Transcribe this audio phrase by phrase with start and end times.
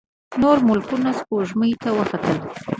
[0.41, 2.37] نور ملکونه سپوږمۍ ته وختل.